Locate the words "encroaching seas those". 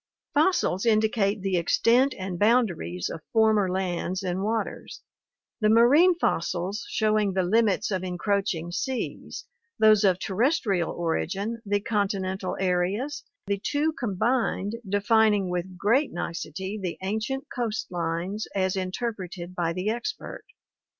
8.03-10.03